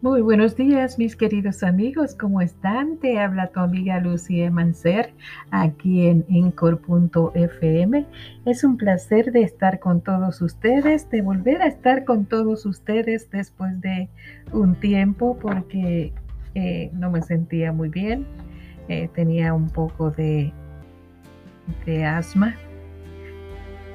Muy 0.00 0.20
buenos 0.20 0.54
días, 0.54 0.96
mis 0.96 1.16
queridos 1.16 1.64
amigos. 1.64 2.14
¿Cómo 2.14 2.40
están? 2.40 2.98
Te 2.98 3.18
habla 3.18 3.48
tu 3.48 3.58
amiga 3.58 3.98
Lucía 3.98 4.48
Mancer 4.48 5.12
aquí 5.50 6.06
en 6.06 6.24
Encore.fm. 6.28 8.06
Es 8.46 8.62
un 8.62 8.76
placer 8.76 9.32
de 9.32 9.42
estar 9.42 9.80
con 9.80 10.00
todos 10.00 10.40
ustedes, 10.40 11.10
de 11.10 11.20
volver 11.20 11.62
a 11.62 11.66
estar 11.66 12.04
con 12.04 12.26
todos 12.26 12.64
ustedes 12.64 13.28
después 13.32 13.80
de 13.80 14.08
un 14.52 14.76
tiempo 14.76 15.36
porque 15.42 16.12
eh, 16.54 16.90
no 16.92 17.10
me 17.10 17.20
sentía 17.20 17.72
muy 17.72 17.88
bien. 17.88 18.24
Eh, 18.86 19.10
tenía 19.12 19.52
un 19.52 19.68
poco 19.68 20.12
de, 20.12 20.52
de 21.86 22.04
asma 22.04 22.54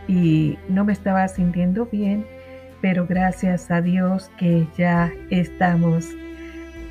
y 0.10 0.58
no 0.68 0.84
me 0.84 0.92
estaba 0.92 1.26
sintiendo 1.30 1.86
bien 1.86 2.26
pero 2.84 3.08
gracias 3.08 3.72
a 3.72 3.80
Dios 3.80 4.30
que 4.38 4.68
ya 4.78 5.10
estamos 5.30 6.06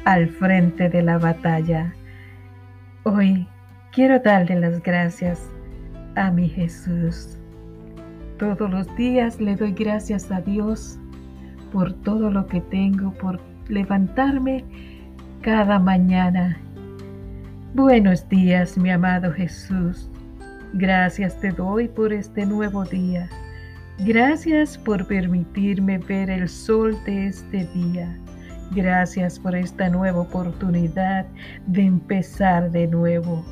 al 0.07 0.31
frente 0.31 0.89
de 0.89 1.03
la 1.03 1.19
batalla. 1.19 1.93
Hoy 3.03 3.47
quiero 3.93 4.19
darle 4.19 4.59
las 4.59 4.83
gracias 4.83 5.51
a 6.17 6.31
mi 6.31 6.49
Jesús. 6.49 7.37
Todos 8.39 8.71
los 8.71 8.97
días 8.97 9.39
le 9.39 9.55
doy 9.55 9.73
gracias 9.73 10.31
a 10.31 10.41
Dios 10.41 10.99
por 11.75 11.93
todo 11.93 12.31
lo 12.31 12.47
que 12.47 12.63
tengo, 12.63 13.13
por 13.13 13.39
levantarme 13.69 14.65
cada 15.43 15.79
mañana. 15.79 16.57
Buenos 17.75 18.27
días, 18.31 18.79
mi 18.79 18.91
amado 18.91 19.31
Jesús. 19.31 20.09
Gracias 20.73 21.39
te 21.39 21.51
doy 21.51 21.87
por 21.87 22.15
este 22.15 22.47
nuevo 22.47 22.83
día. 22.87 23.29
Gracias 23.99 24.79
por 24.79 25.07
permitirme 25.07 25.99
ver 25.99 26.31
el 26.31 26.49
sol 26.49 26.97
de 27.05 27.27
este 27.27 27.67
día. 27.75 28.19
Gracias 28.75 29.39
por 29.39 29.55
esta 29.55 29.91
nueva 29.91 30.23
oportunidad 30.23 31.27
de 31.67 31.83
empezar 31.83 32.71
de 32.71 32.89
nuevo. 32.89 33.45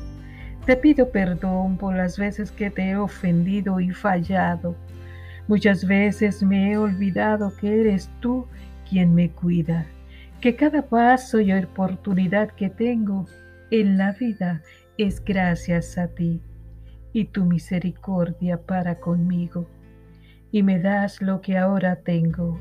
Te 0.65 0.75
pido 0.75 1.11
perdón 1.11 1.77
por 1.77 1.95
las 1.95 2.17
veces 2.17 2.51
que 2.51 2.71
te 2.71 2.89
he 2.89 2.95
ofendido 2.97 3.79
y 3.79 3.91
fallado. 3.91 4.75
Muchas 5.47 5.85
veces 5.85 6.41
me 6.41 6.71
he 6.71 6.77
olvidado 6.77 7.55
que 7.55 7.79
eres 7.79 8.09
tú 8.19 8.47
quien 8.89 9.13
me 9.13 9.29
cuida, 9.29 9.85
que 10.41 10.55
cada 10.55 10.81
paso 10.81 11.39
y 11.39 11.53
oportunidad 11.53 12.49
que 12.49 12.69
tengo 12.69 13.27
en 13.69 13.97
la 13.97 14.11
vida 14.13 14.63
es 14.97 15.23
gracias 15.23 15.99
a 15.99 16.07
ti 16.07 16.41
y 17.13 17.25
tu 17.25 17.45
misericordia 17.45 18.57
para 18.57 18.95
conmigo 18.95 19.67
y 20.51 20.63
me 20.63 20.79
das 20.79 21.21
lo 21.21 21.41
que 21.41 21.57
ahora 21.57 21.97
tengo. 21.97 22.59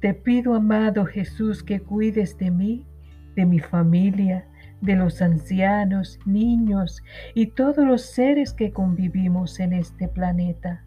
Te 0.00 0.14
pido, 0.14 0.54
amado 0.54 1.06
Jesús, 1.06 1.62
que 1.62 1.80
cuides 1.80 2.36
de 2.38 2.50
mí, 2.50 2.86
de 3.34 3.46
mi 3.46 3.60
familia, 3.60 4.46
de 4.80 4.96
los 4.96 5.22
ancianos, 5.22 6.18
niños 6.26 7.02
y 7.34 7.46
todos 7.46 7.86
los 7.86 8.02
seres 8.02 8.52
que 8.52 8.72
convivimos 8.72 9.58
en 9.58 9.72
este 9.72 10.08
planeta. 10.08 10.84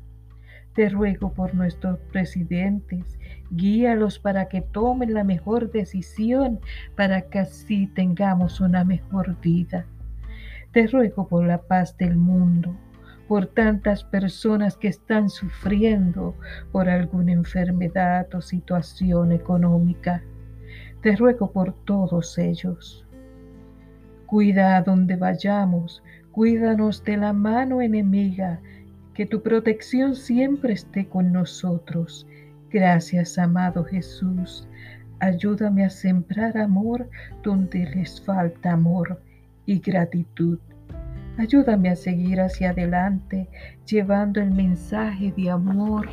Te 0.75 0.89
ruego 0.89 1.33
por 1.33 1.55
nuestros 1.55 1.99
presidentes, 2.11 3.17
guíalos 3.49 4.19
para 4.19 4.47
que 4.47 4.61
tomen 4.61 5.13
la 5.13 5.23
mejor 5.23 5.71
decisión 5.71 6.59
para 6.95 7.23
que 7.23 7.39
así 7.39 7.87
tengamos 7.87 8.61
una 8.61 8.83
mejor 8.83 9.39
vida. 9.41 9.85
Te 10.71 10.85
ruego 10.85 11.27
por 11.27 11.45
la 11.45 11.63
paz 11.63 11.97
del 11.97 12.15
mundo 12.15 12.75
por 13.29 13.45
tantas 13.45 14.03
personas 14.03 14.75
que 14.75 14.87
están 14.87 15.29
sufriendo 15.29 16.33
por 16.71 16.89
alguna 16.89 17.31
enfermedad 17.31 18.27
o 18.33 18.41
situación 18.41 19.31
económica. 19.31 20.23
Te 21.03 21.15
ruego 21.15 21.51
por 21.51 21.73
todos 21.85 22.39
ellos. 22.39 23.05
Cuida 24.25 24.77
a 24.77 24.81
donde 24.81 25.15
vayamos, 25.15 26.01
cuídanos 26.31 27.03
de 27.03 27.17
la 27.17 27.31
mano 27.31 27.83
enemiga, 27.83 28.61
que 29.13 29.27
tu 29.27 29.43
protección 29.43 30.15
siempre 30.15 30.73
esté 30.73 31.07
con 31.07 31.31
nosotros. 31.31 32.25
Gracias, 32.71 33.37
amado 33.37 33.83
Jesús. 33.83 34.67
Ayúdame 35.19 35.85
a 35.85 35.91
sembrar 35.91 36.57
amor 36.57 37.07
donde 37.43 37.85
les 37.93 38.19
falta 38.21 38.71
amor 38.71 39.21
y 39.67 39.77
gratitud. 39.77 40.57
Ayúdame 41.37 41.89
a 41.89 41.95
seguir 41.95 42.41
hacia 42.41 42.71
adelante 42.71 43.47
llevando 43.85 44.41
el 44.41 44.51
mensaje 44.51 45.31
de 45.37 45.49
amor 45.49 46.09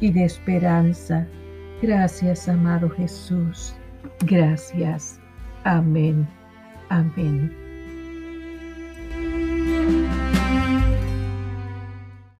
y 0.00 0.12
de 0.12 0.24
esperanza. 0.24 1.26
Gracias, 1.80 2.48
amado 2.48 2.90
Jesús. 2.90 3.74
Gracias. 4.26 5.20
Amén. 5.64 6.28
Amén. 6.90 7.63